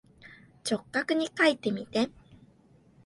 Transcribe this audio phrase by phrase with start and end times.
[0.63, 2.09] 直角にかいてみて。